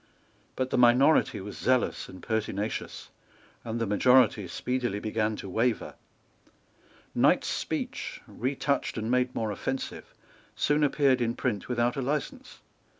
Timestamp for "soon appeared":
10.55-11.21